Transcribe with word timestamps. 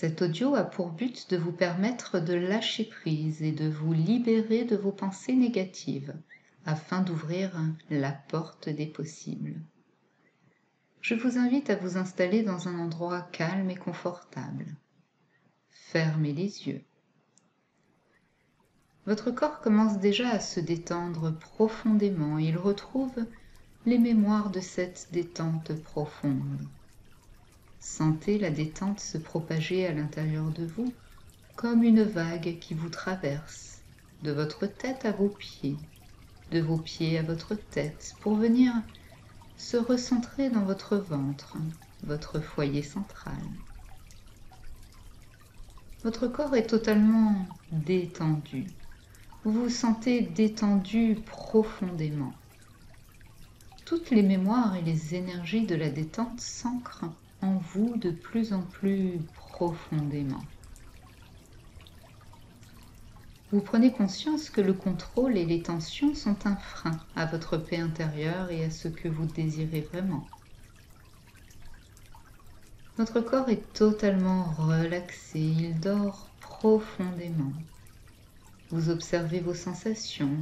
Cet 0.00 0.22
audio 0.22 0.54
a 0.54 0.64
pour 0.64 0.92
but 0.92 1.28
de 1.28 1.36
vous 1.36 1.52
permettre 1.52 2.20
de 2.20 2.32
lâcher 2.32 2.86
prise 2.86 3.42
et 3.42 3.52
de 3.52 3.68
vous 3.68 3.92
libérer 3.92 4.64
de 4.64 4.74
vos 4.74 4.92
pensées 4.92 5.34
négatives 5.34 6.14
afin 6.64 7.02
d'ouvrir 7.02 7.52
la 7.90 8.10
porte 8.10 8.70
des 8.70 8.86
possibles. 8.86 9.60
Je 11.02 11.14
vous 11.14 11.36
invite 11.36 11.68
à 11.68 11.76
vous 11.76 11.98
installer 11.98 12.42
dans 12.42 12.66
un 12.66 12.78
endroit 12.78 13.28
calme 13.30 13.68
et 13.68 13.76
confortable. 13.76 14.74
Fermez 15.68 16.32
les 16.32 16.66
yeux. 16.66 16.82
Votre 19.04 19.30
corps 19.30 19.60
commence 19.60 19.98
déjà 19.98 20.30
à 20.30 20.40
se 20.40 20.60
détendre 20.60 21.38
profondément. 21.38 22.38
Il 22.38 22.56
retrouve 22.56 23.26
les 23.84 23.98
mémoires 23.98 24.50
de 24.50 24.60
cette 24.60 25.08
détente 25.12 25.74
profonde. 25.82 26.66
Sentez 27.80 28.38
la 28.38 28.50
détente 28.50 29.00
se 29.00 29.16
propager 29.16 29.86
à 29.86 29.92
l'intérieur 29.92 30.50
de 30.50 30.66
vous 30.66 30.92
comme 31.56 31.82
une 31.82 32.02
vague 32.02 32.58
qui 32.58 32.74
vous 32.74 32.90
traverse 32.90 33.80
de 34.22 34.32
votre 34.32 34.66
tête 34.66 35.06
à 35.06 35.12
vos 35.12 35.28
pieds, 35.28 35.76
de 36.50 36.60
vos 36.60 36.76
pieds 36.76 37.18
à 37.18 37.22
votre 37.22 37.54
tête, 37.54 38.14
pour 38.20 38.36
venir 38.36 38.72
se 39.56 39.78
recentrer 39.78 40.50
dans 40.50 40.64
votre 40.64 40.96
ventre, 40.96 41.56
votre 42.02 42.40
foyer 42.40 42.82
central. 42.82 43.40
Votre 46.02 46.28
corps 46.28 46.56
est 46.56 46.66
totalement 46.66 47.46
détendu. 47.72 48.66
Vous 49.44 49.52
vous 49.52 49.68
sentez 49.70 50.20
détendu 50.20 51.18
profondément. 51.26 52.34
Toutes 53.86 54.10
les 54.10 54.22
mémoires 54.22 54.76
et 54.76 54.82
les 54.82 55.14
énergies 55.14 55.66
de 55.66 55.74
la 55.74 55.90
détente 55.90 56.40
s'ancrent 56.40 57.10
en 57.42 57.58
vous 57.58 57.96
de 57.96 58.10
plus 58.10 58.52
en 58.52 58.62
plus 58.62 59.18
profondément. 59.34 60.42
Vous 63.52 63.60
prenez 63.60 63.90
conscience 63.90 64.48
que 64.48 64.60
le 64.60 64.74
contrôle 64.74 65.36
et 65.36 65.44
les 65.44 65.62
tensions 65.62 66.14
sont 66.14 66.46
un 66.46 66.54
frein 66.54 67.00
à 67.16 67.26
votre 67.26 67.56
paix 67.56 67.78
intérieure 67.78 68.50
et 68.50 68.64
à 68.64 68.70
ce 68.70 68.86
que 68.86 69.08
vous 69.08 69.26
désirez 69.26 69.80
vraiment. 69.80 70.24
Votre 72.96 73.20
corps 73.20 73.48
est 73.48 73.72
totalement 73.72 74.44
relaxé, 74.44 75.40
il 75.40 75.80
dort 75.80 76.28
profondément. 76.40 77.52
Vous 78.68 78.88
observez 78.88 79.40
vos 79.40 79.54
sensations, 79.54 80.36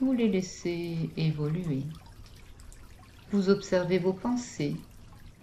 vous 0.00 0.12
les 0.12 0.28
laissez 0.28 1.10
évoluer. 1.18 1.82
Vous 3.30 3.50
observez 3.50 3.98
vos 3.98 4.12
pensées, 4.14 4.76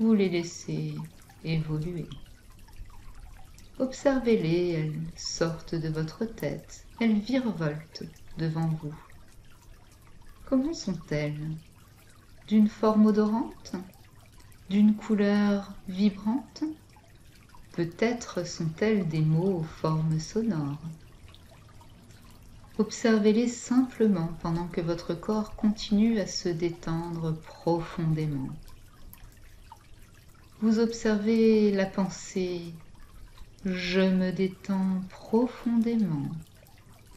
vous 0.02 0.16
les 0.16 0.30
laissez 0.30 0.96
évoluer. 1.44 2.08
Observez-les, 3.78 4.70
elles 4.72 5.00
sortent 5.16 5.76
de 5.76 5.90
votre 5.90 6.26
tête, 6.26 6.88
elles 7.00 7.20
virevoltent 7.20 8.06
devant 8.40 8.68
vous. 8.82 8.96
Comment 10.48 10.74
sont-elles? 10.74 11.52
D'une 12.48 12.68
forme 12.68 13.06
odorante? 13.06 13.74
D'une 14.72 14.96
couleur 14.96 15.72
vibrante? 15.88 16.64
Peut-être 17.74 18.44
sont-elles 18.44 19.08
des 19.08 19.22
mots 19.22 19.60
aux 19.60 19.64
formes 19.64 20.20
sonores. 20.20 20.82
Observez-les 22.80 23.48
simplement 23.48 24.30
pendant 24.42 24.68
que 24.68 24.82
votre 24.82 25.14
corps 25.14 25.56
continue 25.56 26.20
à 26.20 26.26
se 26.26 26.50
détendre 26.50 27.40
profondément. 27.44 28.50
Vous 30.62 30.78
observez 30.78 31.72
la 31.72 31.88
pensée 31.88 32.76
Je 33.66 34.00
me 34.00 34.32
détends 34.32 35.02
profondément. 35.10 36.30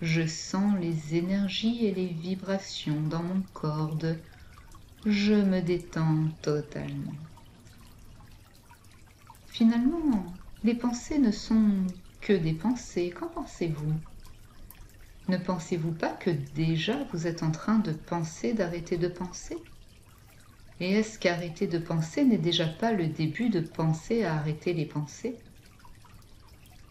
Je 0.01 0.27
sens 0.27 0.79
les 0.81 1.17
énergies 1.17 1.85
et 1.85 1.93
les 1.93 2.07
vibrations 2.07 3.03
dans 3.03 3.23
mon 3.23 3.43
corps 3.53 3.97
de 3.97 4.17
Je 5.05 5.35
me 5.35 5.61
détends 5.61 6.31
totalement. 6.41 7.13
Finalement, 9.45 10.39
les 10.63 10.75
pensées 10.75 11.19
ne 11.19 11.31
sont 11.31 11.93
que 12.23 12.33
des 12.33 12.55
pensées. 12.55 13.11
Qu'en 13.11 13.29
pensez-vous? 13.29 14.01
Ne 15.29 15.37
pensez-vous 15.37 15.93
pas 15.93 16.15
que 16.15 16.31
déjà 16.31 17.05
vous 17.13 17.27
êtes 17.27 17.43
en 17.43 17.51
train 17.51 17.79
de 17.79 17.93
penser 17.93 18.55
d'arrêter 18.55 18.97
de 18.97 19.09
penser? 19.09 19.67
Et 20.81 20.93
est-ce 20.93 21.19
qu'arrêter 21.19 21.67
de 21.67 21.79
penser 21.79 22.25
n'est 22.25 22.39
déjà 22.39 22.67
pas 22.69 22.93
le 22.93 23.07
début 23.09 23.49
de 23.49 23.61
penser 23.61 24.25
à 24.25 24.35
arrêter 24.35 24.73
les 24.73 24.87
pensées? 24.87 25.41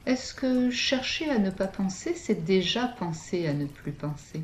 Est-ce 0.05 0.33
que 0.33 0.69
chercher 0.69 1.29
à 1.29 1.39
ne 1.39 1.49
pas 1.49 1.67
penser, 1.67 2.13
c'est 2.15 2.43
déjà 2.43 2.87
penser 2.87 3.47
à 3.47 3.53
ne 3.53 3.65
plus 3.65 3.93
penser? 3.93 4.43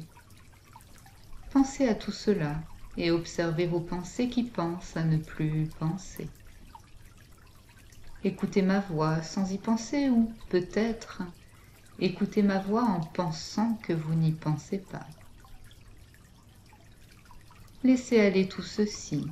Pensez 1.50 1.88
à 1.88 1.96
tout 1.96 2.12
cela 2.12 2.64
et 2.98 3.12
observez 3.12 3.68
vos 3.68 3.82
pensées 3.82 4.30
qui 4.30 4.44
pensent 4.44 4.96
à 4.98 5.04
ne 5.04 5.18
plus 5.18 5.68
penser. 5.80 6.30
Écoutez 8.24 8.62
ma 8.62 8.80
voix 8.80 9.22
sans 9.22 9.52
y 9.52 9.58
penser 9.58 10.10
ou 10.10 10.34
peut-être 10.50 11.24
écoutez 12.00 12.44
ma 12.44 12.60
voix 12.60 12.84
en 12.84 13.02
pensant 13.02 13.76
que 13.84 13.94
vous 13.94 14.14
n'y 14.16 14.32
pensez 14.34 14.80
pas. 14.80 15.08
Laissez 17.84 18.20
aller 18.20 18.50
tout 18.50 18.62
ceci. 18.62 19.26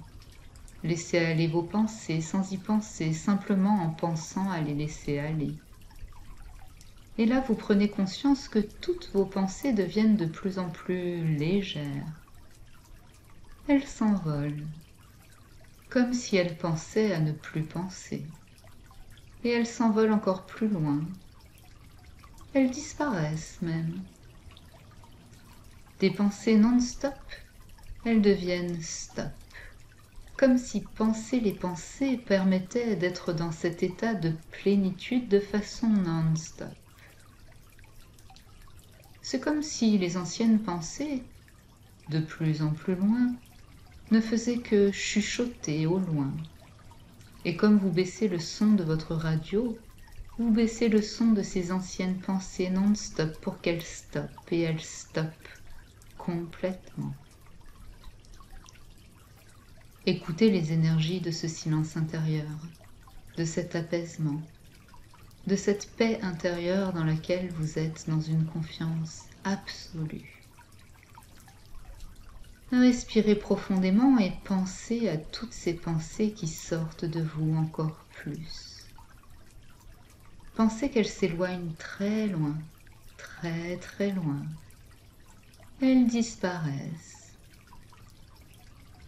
Laissez 0.81 1.17
aller 1.17 1.47
vos 1.47 1.63
pensées 1.63 2.21
sans 2.21 2.51
y 2.53 2.57
penser, 2.57 3.11
simplement 3.11 3.81
en 3.83 3.89
pensant 3.89 4.49
à 4.49 4.61
les 4.61 4.73
laisser 4.73 5.19
aller. 5.19 5.53
Et 7.17 7.25
là, 7.25 7.41
vous 7.41 7.55
prenez 7.55 7.89
conscience 7.89 8.47
que 8.47 8.59
toutes 8.59 9.09
vos 9.13 9.25
pensées 9.25 9.73
deviennent 9.73 10.15
de 10.15 10.27
plus 10.27 10.59
en 10.59 10.69
plus 10.69 11.35
légères. 11.35 12.23
Elles 13.67 13.85
s'envolent, 13.85 14.67
comme 15.89 16.13
si 16.13 16.37
elles 16.37 16.57
pensaient 16.57 17.13
à 17.13 17.19
ne 17.19 17.33
plus 17.33 17.63
penser. 17.63 18.23
Et 19.43 19.49
elles 19.49 19.67
s'envolent 19.67 20.13
encore 20.13 20.45
plus 20.45 20.69
loin. 20.69 21.01
Elles 22.53 22.71
disparaissent 22.71 23.61
même. 23.61 24.05
Des 25.99 26.11
pensées 26.11 26.55
non-stop 26.55 27.13
elles 28.07 28.21
deviennent 28.21 28.81
stop. 28.81 29.25
Comme 30.37 30.57
si 30.57 30.79
penser 30.79 31.41
les 31.41 31.51
pensées 31.51 32.17
permettait 32.17 32.95
d'être 32.95 33.33
dans 33.33 33.51
cet 33.51 33.83
état 33.83 34.13
de 34.13 34.31
plénitude 34.51 35.27
de 35.27 35.41
façon 35.41 35.89
non-stop. 35.89 36.69
C'est 39.21 39.41
comme 39.41 39.61
si 39.61 39.97
les 39.97 40.15
anciennes 40.15 40.59
pensées, 40.59 41.21
de 42.09 42.19
plus 42.19 42.61
en 42.61 42.69
plus 42.69 42.95
loin, 42.95 43.35
ne 44.11 44.21
faisaient 44.21 44.59
que 44.59 44.89
chuchoter 44.93 45.85
au 45.85 45.99
loin. 45.99 46.31
Et 47.43 47.57
comme 47.57 47.77
vous 47.77 47.91
baissez 47.91 48.29
le 48.29 48.39
son 48.39 48.67
de 48.67 48.83
votre 48.83 49.15
radio, 49.15 49.77
vous 50.37 50.51
baissez 50.51 50.87
le 50.87 51.01
son 51.01 51.31
de 51.31 51.41
ces 51.41 51.73
anciennes 51.73 52.19
pensées 52.19 52.69
non-stop 52.69 53.37
pour 53.41 53.59
qu'elles 53.59 53.83
stoppent 53.83 54.51
et 54.51 54.61
elles 54.61 54.79
stoppent 54.79 55.49
complètement. 56.17 57.13
Écoutez 60.09 60.49
les 60.49 60.71
énergies 60.71 61.19
de 61.19 61.31
ce 61.31 61.49
silence 61.49 61.97
intérieur, 61.97 62.47
de 63.35 63.43
cet 63.43 63.75
apaisement, 63.75 64.41
de 65.47 65.57
cette 65.57 65.89
paix 65.97 66.17
intérieure 66.21 66.93
dans 66.93 67.03
laquelle 67.03 67.49
vous 67.59 67.77
êtes 67.77 68.05
dans 68.07 68.21
une 68.21 68.45
confiance 68.45 69.25
absolue. 69.43 70.45
Respirez 72.71 73.35
profondément 73.35 74.17
et 74.17 74.31
pensez 74.45 75.09
à 75.09 75.17
toutes 75.17 75.51
ces 75.51 75.73
pensées 75.73 76.31
qui 76.31 76.47
sortent 76.47 77.03
de 77.03 77.21
vous 77.21 77.57
encore 77.57 78.05
plus. 78.13 78.85
Pensez 80.55 80.89
qu'elles 80.89 81.05
s'éloignent 81.05 81.73
très 81.77 82.27
loin, 82.27 82.55
très 83.17 83.75
très 83.75 84.11
loin. 84.11 84.41
Elles 85.81 86.07
disparaissent 86.07 87.16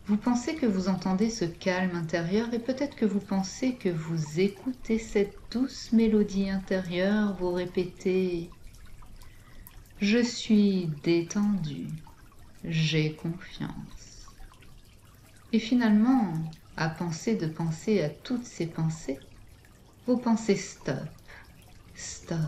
vous 0.10 0.18
pensez 0.18 0.56
que 0.56 0.66
vous 0.66 0.90
entendez 0.90 1.30
ce 1.30 1.46
calme 1.46 1.96
intérieur 1.96 2.52
et 2.52 2.58
peut-être 2.58 2.96
que 2.96 3.06
vous 3.06 3.20
pensez 3.20 3.76
que 3.76 3.90
vous 3.90 4.40
écoutez 4.40 4.98
cette 4.98 5.38
douce 5.52 5.94
mélodie 5.94 6.50
intérieure, 6.50 7.36
vous 7.36 7.52
répétez⁇ 7.52 8.50
Je 10.02 10.18
suis 10.18 10.90
détendu, 11.04 11.86
j'ai 12.64 13.14
confiance⁇ 13.14 13.70
Et 15.54 15.60
finalement, 15.60 16.34
à 16.76 16.90
penser 16.90 17.36
de 17.36 17.46
penser 17.46 18.02
à 18.02 18.10
toutes 18.10 18.46
ces 18.46 18.66
pensées, 18.66 19.20
vos 20.08 20.18
pensées 20.18 20.56
stop, 20.56 20.96
stop, 21.94 22.40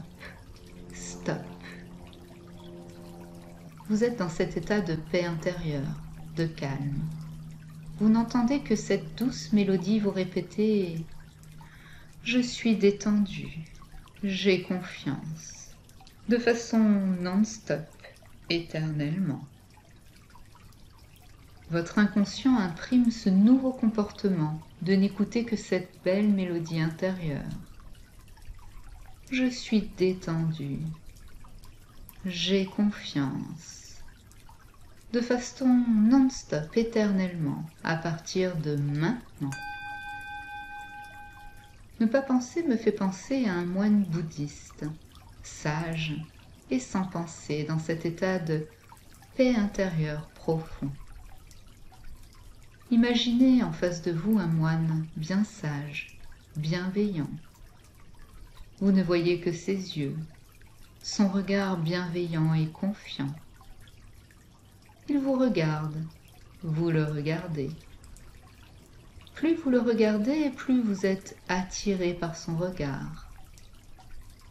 stop. 0.95 1.37
Vous 3.87 4.03
êtes 4.03 4.17
dans 4.17 4.29
cet 4.29 4.57
état 4.57 4.81
de 4.81 4.95
paix 4.95 5.25
intérieure, 5.25 6.01
de 6.35 6.47
calme 6.47 7.03
vous 8.01 8.09
n'entendez 8.09 8.61
que 8.61 8.75
cette 8.75 9.15
douce 9.15 9.53
mélodie 9.53 9.99
vous 9.99 10.09
répéter 10.09 11.05
Je 12.23 12.39
suis 12.39 12.75
détendu, 12.75 13.59
J'ai 14.23 14.63
confiance. 14.63 15.75
De 16.27 16.39
façon 16.39 16.79
non-stop, 16.79 17.85
éternellement. 18.49 19.45
Votre 21.69 21.99
inconscient 21.99 22.57
imprime 22.57 23.11
ce 23.11 23.29
nouveau 23.29 23.71
comportement 23.71 24.59
de 24.81 24.93
n'écouter 24.93 25.45
que 25.45 25.55
cette 25.55 25.91
belle 26.03 26.29
mélodie 26.29 26.81
intérieure. 26.81 27.53
Je 29.31 29.45
suis 29.47 29.91
détendu. 29.95 30.79
J'ai 32.25 32.65
confiance. 32.65 33.80
De 35.13 35.19
façon 35.19 35.67
non-stop, 35.67 36.77
éternellement, 36.77 37.65
à 37.83 37.97
partir 37.97 38.55
de 38.55 38.77
maintenant. 38.77 39.49
Ne 41.99 42.05
pas 42.05 42.21
penser 42.21 42.63
me 42.63 42.77
fait 42.77 42.93
penser 42.93 43.45
à 43.45 43.53
un 43.53 43.65
moine 43.65 44.03
bouddhiste, 44.05 44.85
sage 45.43 46.15
et 46.69 46.79
sans 46.79 47.03
penser 47.03 47.65
dans 47.65 47.77
cet 47.77 48.05
état 48.05 48.39
de 48.39 48.65
paix 49.35 49.53
intérieure 49.53 50.29
profond. 50.29 50.89
Imaginez 52.89 53.63
en 53.63 53.73
face 53.73 54.01
de 54.01 54.11
vous 54.11 54.39
un 54.39 54.47
moine 54.47 55.05
bien 55.17 55.43
sage, 55.43 56.17
bienveillant. 56.55 57.29
Vous 58.79 58.93
ne 58.93 59.03
voyez 59.03 59.41
que 59.41 59.51
ses 59.51 59.97
yeux, 59.97 60.15
son 61.03 61.27
regard 61.27 61.77
bienveillant 61.77 62.53
et 62.53 62.67
confiant. 62.67 63.35
Il 65.13 65.19
vous 65.19 65.33
regarde, 65.33 66.01
vous 66.63 66.89
le 66.89 67.03
regardez. 67.03 67.69
Plus 69.35 69.55
vous 69.55 69.69
le 69.69 69.81
regardez, 69.81 70.49
plus 70.51 70.81
vous 70.81 71.05
êtes 71.05 71.37
attiré 71.49 72.13
par 72.13 72.37
son 72.37 72.55
regard. 72.55 73.29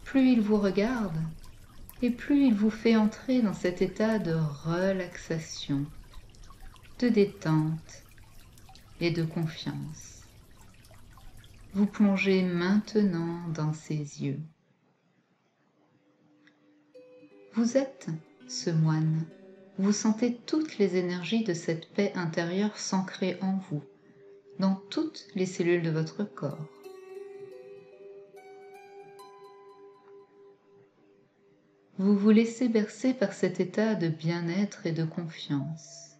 Plus 0.03 0.33
il 0.33 0.39
vous 0.39 0.57
regarde, 0.57 1.17
et 2.03 2.11
plus 2.11 2.45
il 2.45 2.53
vous 2.53 2.69
fait 2.69 2.95
entrer 2.95 3.41
dans 3.41 3.55
cet 3.55 3.81
état 3.81 4.19
de 4.19 4.35
relaxation, 4.63 5.83
de 6.99 7.09
détente 7.09 8.03
et 8.99 9.09
de 9.09 9.23
confiance. 9.23 10.27
Vous 11.73 11.87
plongez 11.87 12.43
maintenant 12.43 13.47
dans 13.47 13.73
ses 13.73 13.97
yeux. 13.97 14.39
Vous 17.55 17.77
êtes 17.77 18.09
ce 18.47 18.69
moine. 18.69 19.25
Vous 19.77 19.93
sentez 19.93 20.35
toutes 20.45 20.77
les 20.77 20.97
énergies 20.97 21.43
de 21.43 21.53
cette 21.53 21.87
paix 21.93 22.11
intérieure 22.15 22.77
s'ancrer 22.77 23.37
en 23.41 23.57
vous, 23.69 23.83
dans 24.59 24.75
toutes 24.89 25.25
les 25.33 25.45
cellules 25.45 25.81
de 25.81 25.89
votre 25.89 26.23
corps. 26.23 26.67
Vous 31.97 32.17
vous 32.17 32.31
laissez 32.31 32.67
bercer 32.67 33.13
par 33.13 33.31
cet 33.31 33.59
état 33.59 33.95
de 33.95 34.07
bien-être 34.07 34.85
et 34.87 34.91
de 34.91 35.03
confiance. 35.03 36.17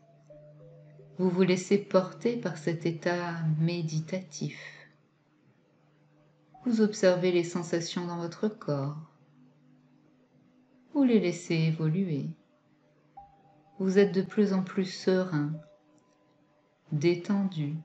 Vous 1.18 1.30
vous 1.30 1.44
laissez 1.44 1.77
porter 1.77 2.38
par 2.38 2.57
cet 2.57 2.86
état 2.86 3.36
méditatif. 3.59 4.59
Vous 6.65 6.81
observez 6.81 7.31
les 7.31 7.44
sensations 7.44 8.06
dans 8.06 8.18
votre 8.18 8.47
corps. 8.47 8.97
Vous 10.94 11.04
les 11.04 11.19
laissez 11.19 11.56
évoluer. 11.56 12.27
Vous 13.81 13.98
êtes 13.98 14.13
de 14.13 14.22
plus 14.22 14.54
en 14.54 14.62
plus 14.62 14.86
serein, 14.86 15.54
détendu, 16.92 17.78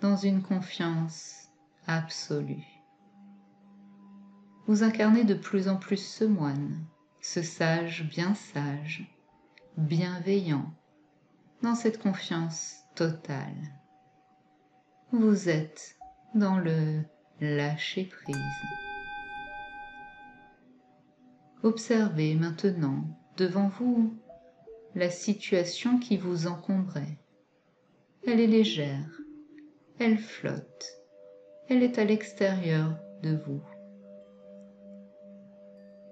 dans 0.00 0.16
une 0.16 0.42
confiance 0.42 1.52
absolue. 1.86 2.66
Vous 4.66 4.82
incarnez 4.82 5.22
de 5.22 5.34
plus 5.34 5.68
en 5.68 5.76
plus 5.76 6.04
ce 6.04 6.24
moine, 6.24 6.84
ce 7.20 7.42
sage 7.42 8.08
bien 8.08 8.34
sage, 8.34 9.08
bienveillant, 9.76 10.74
dans 11.62 11.76
cette 11.76 12.02
confiance 12.02 12.78
totale. 12.96 13.78
Vous 15.12 15.48
êtes 15.48 15.96
dans 16.34 16.58
le 16.58 17.04
lâcher 17.40 18.06
prise. 18.06 18.36
Observez 21.62 22.34
maintenant 22.34 23.04
devant 23.36 23.68
vous 23.68 24.18
la 24.94 25.10
situation 25.10 25.98
qui 25.98 26.16
vous 26.16 26.46
encombrait. 26.46 27.18
Elle 28.26 28.40
est 28.40 28.46
légère, 28.46 29.20
elle 29.98 30.18
flotte, 30.18 31.02
elle 31.68 31.82
est 31.82 31.98
à 31.98 32.04
l'extérieur 32.04 32.98
de 33.22 33.36
vous. 33.46 33.62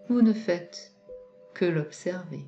Vous 0.09 0.23
ne 0.23 0.33
faites 0.33 0.95
que 1.55 1.65
l'observer. 1.65 2.45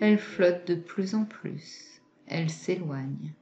Elle 0.00 0.18
flotte 0.18 0.66
de 0.66 0.74
plus 0.74 1.14
en 1.14 1.24
plus, 1.24 2.00
elle 2.26 2.50
s'éloigne. 2.50 3.34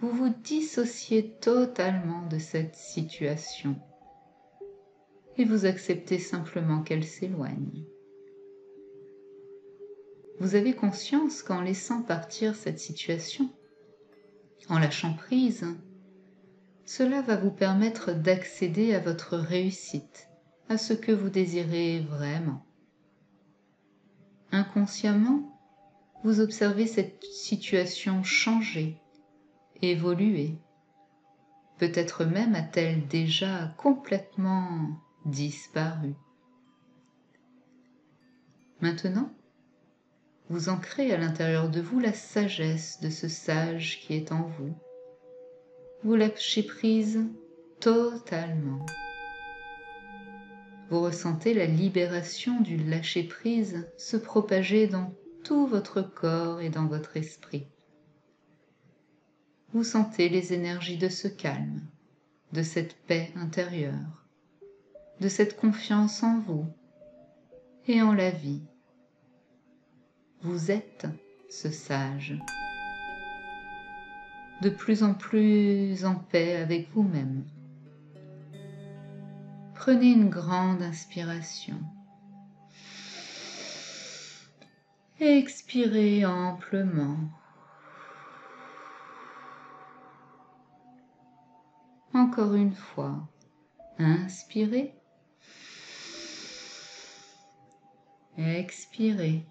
Vous 0.00 0.10
vous 0.10 0.32
dissociez 0.42 1.30
totalement 1.40 2.26
de 2.28 2.38
cette 2.38 2.76
situation 2.76 3.76
et 5.36 5.44
vous 5.44 5.66
acceptez 5.66 6.18
simplement 6.18 6.82
qu'elle 6.82 7.04
s'éloigne. 7.04 7.84
Vous 10.40 10.54
avez 10.54 10.72
conscience 10.74 11.42
qu'en 11.42 11.60
laissant 11.60 12.00
partir 12.00 12.54
cette 12.54 12.78
situation, 12.78 13.50
en 14.70 14.78
lâchant 14.78 15.12
prise, 15.12 15.66
cela 16.86 17.20
va 17.20 17.36
vous 17.36 17.50
permettre 17.50 18.12
d'accéder 18.12 18.94
à 18.94 19.00
votre 19.00 19.36
réussite, 19.36 20.30
à 20.70 20.78
ce 20.78 20.94
que 20.94 21.12
vous 21.12 21.28
désirez 21.28 22.00
vraiment. 22.00 22.64
Inconsciemment, 24.50 25.60
vous 26.24 26.40
observez 26.40 26.86
cette 26.86 27.22
situation 27.22 28.22
changer, 28.22 28.96
évoluer. 29.82 30.56
Peut-être 31.76 32.24
même 32.24 32.54
a-t-elle 32.54 33.06
déjà 33.08 33.74
complètement 33.76 34.88
disparu. 35.26 36.14
Maintenant, 38.80 39.30
vous 40.50 40.68
ancrez 40.68 41.12
à 41.12 41.16
l'intérieur 41.16 41.70
de 41.70 41.80
vous 41.80 42.00
la 42.00 42.12
sagesse 42.12 43.00
de 43.00 43.08
ce 43.08 43.28
sage 43.28 44.00
qui 44.00 44.14
est 44.14 44.32
en 44.32 44.42
vous. 44.58 44.74
Vous 46.02 46.16
lâchez 46.16 46.64
prise 46.64 47.20
totalement. 47.78 48.84
Vous 50.90 51.02
ressentez 51.02 51.54
la 51.54 51.66
libération 51.66 52.60
du 52.60 52.76
lâcher-prise 52.76 53.86
se 53.96 54.16
propager 54.16 54.88
dans 54.88 55.14
tout 55.44 55.68
votre 55.68 56.02
corps 56.02 56.60
et 56.60 56.68
dans 56.68 56.86
votre 56.86 57.16
esprit. 57.16 57.68
Vous 59.72 59.84
sentez 59.84 60.28
les 60.28 60.52
énergies 60.52 60.98
de 60.98 61.08
ce 61.08 61.28
calme, 61.28 61.80
de 62.52 62.64
cette 62.64 62.96
paix 63.06 63.30
intérieure, 63.36 64.26
de 65.20 65.28
cette 65.28 65.56
confiance 65.56 66.24
en 66.24 66.40
vous 66.40 66.66
et 67.86 68.02
en 68.02 68.12
la 68.12 68.30
vie. 68.30 68.62
Vous 70.42 70.70
êtes 70.70 71.06
ce 71.50 71.70
sage, 71.70 72.34
de 74.62 74.70
plus 74.70 75.02
en 75.02 75.12
plus 75.12 76.06
en 76.06 76.14
paix 76.14 76.56
avec 76.56 76.90
vous-même. 76.92 77.44
Prenez 79.74 80.12
une 80.12 80.30
grande 80.30 80.80
inspiration. 80.80 81.78
Expirez 85.20 86.24
amplement. 86.24 87.18
Encore 92.14 92.54
une 92.54 92.74
fois, 92.74 93.28
inspirez. 93.98 94.94
Expirez. 98.38 99.46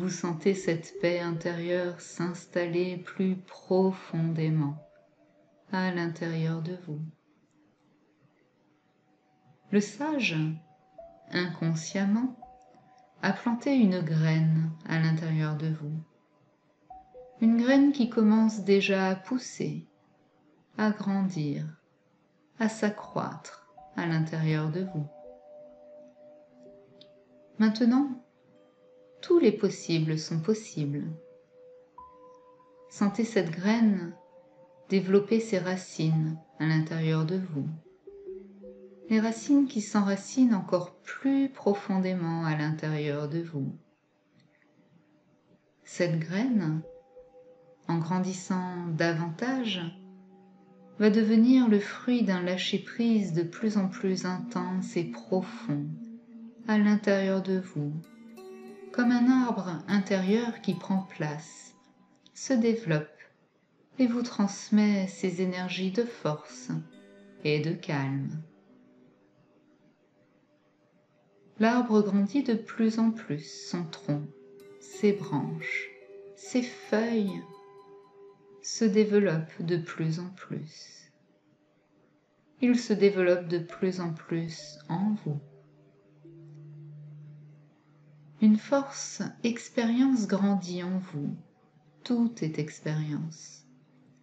Vous 0.00 0.08
sentez 0.08 0.54
cette 0.54 0.98
paix 1.02 1.20
intérieure 1.20 2.00
s'installer 2.00 2.96
plus 2.96 3.36
profondément 3.36 4.82
à 5.72 5.92
l'intérieur 5.92 6.62
de 6.62 6.74
vous. 6.86 7.02
Le 9.70 9.80
sage, 9.82 10.38
inconsciemment, 11.32 12.34
a 13.20 13.34
planté 13.34 13.74
une 13.74 14.00
graine 14.00 14.70
à 14.88 14.98
l'intérieur 14.98 15.58
de 15.58 15.68
vous. 15.68 16.02
Une 17.42 17.60
graine 17.60 17.92
qui 17.92 18.08
commence 18.08 18.64
déjà 18.64 19.06
à 19.06 19.14
pousser, 19.16 19.86
à 20.78 20.92
grandir, 20.92 21.66
à 22.58 22.70
s'accroître 22.70 23.70
à 23.96 24.06
l'intérieur 24.06 24.70
de 24.70 24.80
vous. 24.94 25.06
Maintenant, 27.58 28.24
tous 29.22 29.38
les 29.38 29.52
possibles 29.52 30.18
sont 30.18 30.40
possibles. 30.40 31.04
Sentez 32.88 33.24
cette 33.24 33.50
graine 33.50 34.14
développer 34.88 35.40
ses 35.40 35.58
racines 35.58 36.36
à 36.58 36.66
l'intérieur 36.66 37.24
de 37.24 37.36
vous. 37.36 37.68
Les 39.08 39.20
racines 39.20 39.66
qui 39.66 39.80
s'enracinent 39.80 40.54
encore 40.54 40.96
plus 41.02 41.48
profondément 41.48 42.44
à 42.44 42.56
l'intérieur 42.56 43.28
de 43.28 43.40
vous. 43.40 43.72
Cette 45.84 46.18
graine, 46.18 46.82
en 47.88 47.98
grandissant 47.98 48.86
davantage, 48.96 49.80
va 50.98 51.10
devenir 51.10 51.68
le 51.68 51.80
fruit 51.80 52.22
d'un 52.22 52.42
lâcher-prise 52.42 53.32
de 53.32 53.42
plus 53.42 53.76
en 53.76 53.88
plus 53.88 54.26
intense 54.26 54.96
et 54.96 55.04
profond 55.04 55.86
à 56.68 56.78
l'intérieur 56.78 57.42
de 57.42 57.58
vous, 57.58 57.92
comme 58.92 59.12
un 59.12 59.30
arbre 59.46 59.78
intérieur 59.88 60.60
qui 60.62 60.74
prend 60.74 61.02
place, 61.02 61.74
se 62.34 62.52
développe 62.52 63.06
et 63.98 64.06
vous 64.06 64.22
transmet 64.22 65.06
ses 65.06 65.42
énergies 65.42 65.92
de 65.92 66.04
force 66.04 66.70
et 67.44 67.60
de 67.60 67.72
calme. 67.72 68.42
L'arbre 71.58 72.02
grandit 72.02 72.42
de 72.42 72.54
plus 72.54 72.98
en 72.98 73.10
plus, 73.10 73.68
son 73.68 73.84
tronc, 73.84 74.22
ses 74.80 75.12
branches, 75.12 75.90
ses 76.34 76.62
feuilles 76.62 77.42
se 78.62 78.84
développent 78.84 79.60
de 79.60 79.76
plus 79.76 80.20
en 80.20 80.30
plus. 80.30 81.12
Il 82.62 82.78
se 82.78 82.92
développe 82.92 83.46
de 83.46 83.58
plus 83.58 84.00
en 84.00 84.12
plus 84.12 84.78
en 84.88 85.14
vous. 85.24 85.40
Une 88.42 88.56
force 88.56 89.20
expérience 89.44 90.26
grandit 90.26 90.82
en 90.82 90.98
vous. 90.98 91.36
Tout 92.04 92.32
est 92.40 92.58
expérience. 92.58 93.66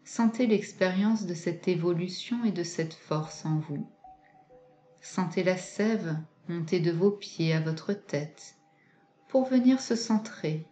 Sentez 0.03 0.47
l'expérience 0.47 1.27
de 1.27 1.36
cette 1.36 1.67
évolution 1.67 2.43
et 2.43 2.51
de 2.51 2.63
cette 2.63 2.95
force 2.95 3.45
en 3.45 3.59
vous. 3.59 3.88
Sentez 5.01 5.43
la 5.43 5.55
sève 5.55 6.17
monter 6.50 6.79
de 6.79 6.91
vos 6.91 7.12
pieds 7.12 7.53
à 7.53 7.62
votre 7.62 7.93
tête 7.93 8.55
pour 9.27 9.45
venir 9.45 9.79
se 9.79 9.95
centrer 9.95 10.65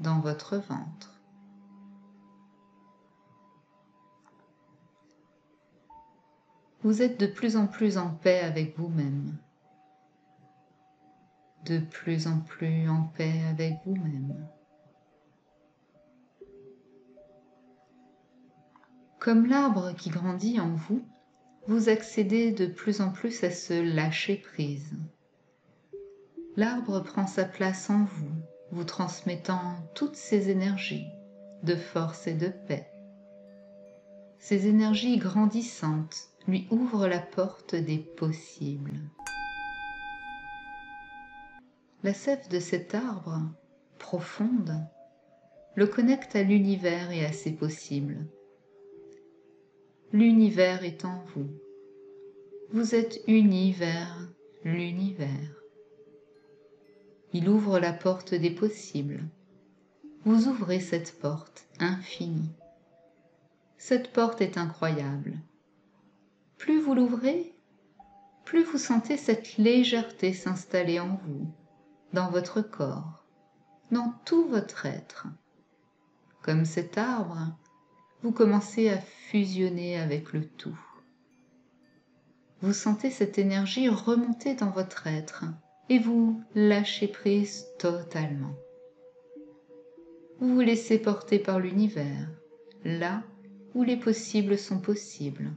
dans 0.00 0.18
votre 0.18 0.56
ventre. 0.56 1.20
Vous 6.82 7.00
êtes 7.00 7.20
de 7.20 7.28
plus 7.28 7.56
en 7.56 7.68
plus 7.68 7.96
en 7.96 8.10
paix 8.10 8.40
avec 8.40 8.76
vous-même 8.76 9.38
de 11.64 11.78
plus 11.78 12.26
en 12.26 12.40
plus 12.40 12.88
en 12.88 13.04
paix 13.16 13.40
avec 13.50 13.74
vous-même. 13.84 14.48
Comme 19.18 19.46
l'arbre 19.46 19.94
qui 19.94 20.10
grandit 20.10 20.58
en 20.58 20.74
vous, 20.74 21.04
vous 21.68 21.88
accédez 21.88 22.50
de 22.50 22.66
plus 22.66 23.00
en 23.00 23.10
plus 23.10 23.44
à 23.44 23.50
ce 23.50 23.94
lâcher-prise. 23.94 24.94
L'arbre 26.56 27.00
prend 27.00 27.26
sa 27.26 27.44
place 27.44 27.88
en 27.88 28.04
vous, 28.04 28.32
vous 28.72 28.84
transmettant 28.84 29.76
toutes 29.94 30.16
ses 30.16 30.50
énergies 30.50 31.06
de 31.62 31.76
force 31.76 32.26
et 32.26 32.34
de 32.34 32.48
paix. 32.48 32.88
Ces 34.38 34.66
énergies 34.66 35.18
grandissantes 35.18 36.16
lui 36.48 36.66
ouvrent 36.70 37.06
la 37.06 37.20
porte 37.20 37.76
des 37.76 37.98
possibles. 37.98 38.98
La 42.04 42.12
sève 42.12 42.48
de 42.48 42.58
cet 42.58 42.96
arbre, 42.96 43.40
profonde, 44.00 44.74
le 45.76 45.86
connecte 45.86 46.34
à 46.34 46.42
l'univers 46.42 47.12
et 47.12 47.24
à 47.24 47.32
ses 47.32 47.52
possibles. 47.52 48.26
L'univers 50.12 50.82
est 50.82 51.04
en 51.04 51.22
vous. 51.32 51.46
Vous 52.70 52.96
êtes 52.96 53.20
uni 53.28 53.70
vers 53.70 54.18
l'univers. 54.64 55.62
Il 57.32 57.48
ouvre 57.48 57.78
la 57.78 57.92
porte 57.92 58.34
des 58.34 58.50
possibles. 58.50 59.22
Vous 60.24 60.48
ouvrez 60.48 60.80
cette 60.80 61.20
porte 61.20 61.68
infinie. 61.78 62.50
Cette 63.78 64.12
porte 64.12 64.40
est 64.40 64.58
incroyable. 64.58 65.38
Plus 66.58 66.80
vous 66.80 66.96
l'ouvrez, 66.96 67.54
plus 68.44 68.64
vous 68.64 68.78
sentez 68.78 69.16
cette 69.16 69.56
légèreté 69.56 70.32
s'installer 70.32 70.98
en 70.98 71.14
vous 71.28 71.46
dans 72.12 72.30
votre 72.30 72.60
corps, 72.60 73.24
dans 73.90 74.14
tout 74.24 74.46
votre 74.48 74.86
être. 74.86 75.26
Comme 76.42 76.64
cet 76.64 76.98
arbre, 76.98 77.38
vous 78.22 78.32
commencez 78.32 78.88
à 78.88 78.98
fusionner 78.98 79.98
avec 79.98 80.32
le 80.32 80.44
tout. 80.44 80.78
Vous 82.60 82.72
sentez 82.72 83.10
cette 83.10 83.38
énergie 83.38 83.88
remonter 83.88 84.54
dans 84.54 84.70
votre 84.70 85.06
être 85.06 85.44
et 85.88 85.98
vous 85.98 86.42
lâchez 86.54 87.08
prise 87.08 87.66
totalement. 87.78 88.54
Vous 90.38 90.54
vous 90.54 90.60
laissez 90.60 90.98
porter 90.98 91.38
par 91.38 91.60
l'univers, 91.60 92.28
là 92.84 93.22
où 93.74 93.82
les 93.82 93.96
possibles 93.96 94.58
sont 94.58 94.78
possibles, 94.78 95.50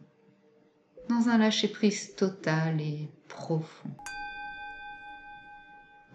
dans 1.09 1.29
un 1.29 1.37
lâcher-prise 1.37 2.15
total 2.15 2.81
et 2.81 3.09
profond 3.27 3.91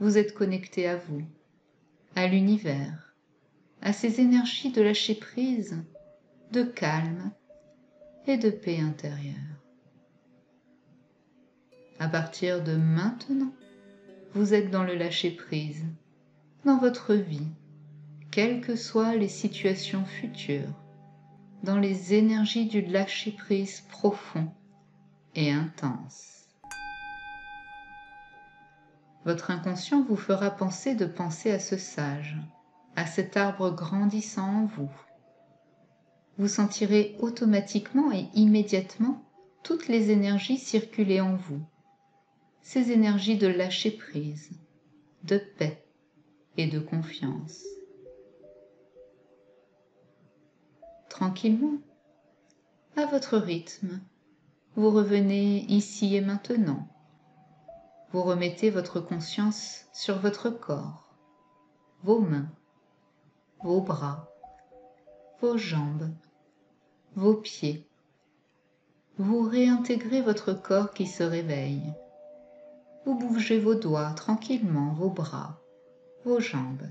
vous 0.01 0.17
êtes 0.17 0.33
connecté 0.33 0.89
à 0.89 0.97
vous, 0.97 1.23
à 2.17 2.27
l'univers, 2.27 3.15
à 3.83 3.93
ces 3.93 4.21
énergies 4.21 4.73
de 4.73 4.81
lâcher 4.81 5.15
prise, 5.15 5.77
de 6.53 6.63
calme 6.63 7.31
et 8.27 8.39
de 8.39 8.51
paix 8.51 8.81
intérieure. 8.81 9.37
À 11.99 12.09
partir 12.09 12.65
de 12.65 12.77
maintenant, 12.77 13.53
vous 14.33 14.55
êtes 14.55 14.71
dans 14.71 14.85
le 14.85 14.95
lâcher 14.95 15.33
prise, 15.33 15.85
dans 16.65 16.79
votre 16.79 17.15
vie, 17.15 17.49
quelles 18.31 18.63
que 18.63 18.77
soient 18.77 19.17
les 19.17 19.29
situations 19.29 20.07
futures, 20.07 20.75
dans 21.63 21.79
les 21.79 22.15
énergies 22.15 22.67
du 22.67 22.81
lâcher 22.81 23.33
prise 23.33 23.83
profond 23.83 24.49
et 25.35 25.51
intense. 25.51 26.40
Votre 29.25 29.51
inconscient 29.51 30.03
vous 30.03 30.17
fera 30.17 30.51
penser 30.51 30.95
de 30.95 31.05
penser 31.05 31.51
à 31.51 31.59
ce 31.59 31.77
sage, 31.77 32.37
à 32.97 33.07
cet 33.07 33.37
arbre 33.37 33.71
grandissant 33.71 34.63
en 34.63 34.67
vous. 34.67 34.91
Vous 36.39 36.49
sentirez 36.49 37.17
automatiquement 37.21 38.13
et 38.13 38.27
immédiatement 38.35 39.23
toutes 39.63 39.89
les 39.89 40.11
énergies 40.11 40.57
circuler 40.57 41.21
en 41.21 41.37
vous, 41.37 41.61
ces 42.63 42.93
énergies 42.93 43.37
de 43.37 43.47
lâcher 43.47 43.91
prise, 43.91 44.51
de 45.25 45.37
paix 45.59 45.85
et 46.57 46.67
de 46.67 46.79
confiance. 46.79 47.63
Tranquillement, 51.11 51.79
à 52.97 53.05
votre 53.05 53.37
rythme, 53.37 54.01
vous 54.77 54.91
revenez 54.91 55.67
ici 55.69 56.17
et 56.17 56.23
maintenant 56.23 56.89
vous 58.13 58.23
remettez 58.23 58.71
votre 58.71 58.99
conscience 58.99 59.87
sur 59.93 60.19
votre 60.19 60.51
corps, 60.51 61.15
vos 62.03 62.19
mains, 62.19 62.51
vos 63.63 63.81
bras, 63.81 64.29
vos 65.41 65.57
jambes, 65.57 66.11
vos 67.15 67.35
pieds. 67.35 67.87
Vous 69.17 69.43
réintégrez 69.43 70.23
votre 70.23 70.53
corps 70.53 70.93
qui 70.93 71.07
se 71.07 71.23
réveille. 71.23 71.95
Vous 73.05 73.15
bougez 73.15 73.61
vos 73.61 73.77
doigts 73.77 74.13
tranquillement, 74.13 74.93
vos 74.95 75.11
bras, 75.11 75.61
vos 76.25 76.41
jambes. 76.41 76.89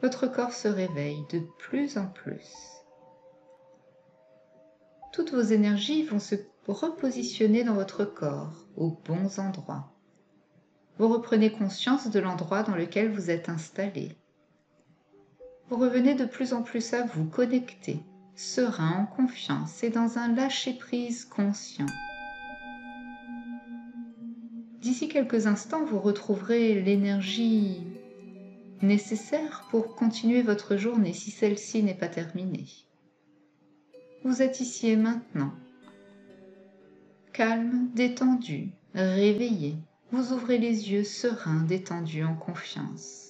Votre 0.00 0.28
corps 0.28 0.52
se 0.52 0.68
réveille 0.68 1.24
de 1.32 1.40
plus 1.58 1.98
en 1.98 2.06
plus. 2.06 2.52
Toutes 5.12 5.32
vos 5.32 5.40
énergies 5.40 6.04
vont 6.04 6.20
se 6.20 6.36
repositionner 6.68 7.64
dans 7.64 7.74
votre 7.74 8.04
corps 8.04 8.66
aux 8.76 8.90
bons 8.90 9.40
endroits 9.40 9.90
vous 11.00 11.08
reprenez 11.08 11.50
conscience 11.50 12.10
de 12.10 12.20
l'endroit 12.20 12.62
dans 12.62 12.76
lequel 12.76 13.10
vous 13.10 13.30
êtes 13.30 13.48
installé. 13.48 14.10
Vous 15.70 15.78
revenez 15.78 16.14
de 16.14 16.26
plus 16.26 16.52
en 16.52 16.60
plus 16.60 16.92
à 16.92 17.04
vous 17.06 17.24
connecter, 17.24 18.00
serein, 18.36 18.98
en 18.98 19.06
confiance 19.06 19.82
et 19.82 19.88
dans 19.88 20.18
un 20.18 20.34
lâcher-prise 20.34 21.24
conscient. 21.24 21.86
D'ici 24.82 25.08
quelques 25.08 25.46
instants, 25.46 25.86
vous 25.86 26.00
retrouverez 26.00 26.82
l'énergie 26.82 27.80
nécessaire 28.82 29.66
pour 29.70 29.94
continuer 29.94 30.42
votre 30.42 30.76
journée 30.76 31.14
si 31.14 31.30
celle-ci 31.30 31.82
n'est 31.82 31.94
pas 31.94 32.08
terminée. 32.08 32.66
Vous 34.22 34.42
êtes 34.42 34.60
ici 34.60 34.90
et 34.90 34.96
maintenant, 34.96 35.54
calme, 37.32 37.88
détendu, 37.94 38.72
réveillé, 38.92 39.76
vous 40.12 40.32
ouvrez 40.32 40.58
les 40.58 40.90
yeux 40.90 41.04
sereins, 41.04 41.62
détendus, 41.62 42.24
en 42.24 42.34
confiance. 42.34 43.29